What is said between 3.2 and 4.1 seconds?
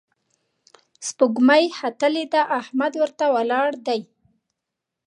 ولياړ دی